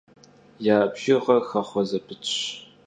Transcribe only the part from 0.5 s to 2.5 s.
ya bjjığer xexhue zepıtş.